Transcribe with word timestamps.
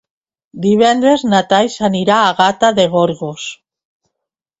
Divendres 0.61 1.25
na 1.33 1.41
Thaís 1.51 1.75
anirà 1.87 2.15
a 2.21 2.31
Gata 2.39 2.71
de 2.79 2.87
Gorgos. 2.95 3.45